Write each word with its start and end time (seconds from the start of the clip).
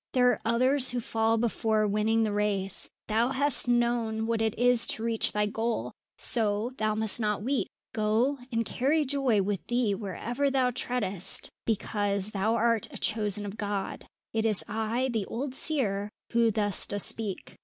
There 0.13 0.31
are 0.31 0.41
others 0.43 0.89
who 0.89 0.99
fall 0.99 1.37
before 1.37 1.87
winning 1.87 2.23
the 2.23 2.31
race; 2.33 2.89
thou 3.05 3.27
hast 3.29 3.67
known 3.67 4.25
what 4.25 4.41
it 4.41 4.57
is 4.57 4.87
to 4.87 5.03
reach 5.03 5.31
thy 5.31 5.45
goal; 5.45 5.91
so, 6.17 6.71
thou 6.79 6.95
must 6.95 7.19
not 7.19 7.43
weep. 7.43 7.67
Go, 7.93 8.39
and 8.51 8.65
carry 8.65 9.05
joy 9.05 9.43
with 9.43 9.63
thee 9.67 9.93
wherever 9.93 10.49
thou 10.49 10.71
treadest, 10.71 11.51
because 11.67 12.31
thou 12.31 12.55
art 12.55 12.87
a 12.91 12.97
Chosen 12.97 13.45
of 13.45 13.57
God. 13.57 14.07
It 14.33 14.43
is 14.43 14.65
I, 14.67 15.09
the 15.13 15.27
old 15.27 15.53
seer, 15.53 16.09
who 16.31 16.49
thus 16.49 16.87
does 16.87 17.03
speak." 17.03 17.59